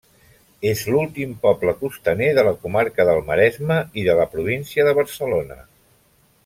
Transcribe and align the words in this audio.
És 0.69 0.79
l'últim 0.93 1.35
poble 1.43 1.75
costaner 1.81 2.31
de 2.39 2.45
la 2.49 2.55
comarca 2.65 3.07
del 3.11 3.21
Maresme 3.29 3.79
i 4.05 4.09
de 4.11 4.19
la 4.21 4.29
província 4.35 4.89
de 4.89 4.99
Barcelona. 5.03 5.63